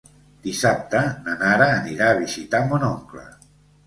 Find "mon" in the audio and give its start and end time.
2.73-2.87